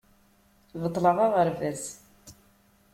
[0.81, 1.83] Beṭleɣ aɣerbaz.